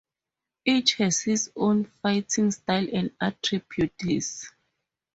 [0.65, 4.51] Each has his own fighting style and attributes.